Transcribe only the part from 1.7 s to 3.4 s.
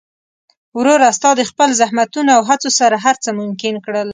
زحمتونو او هڅو سره هر څه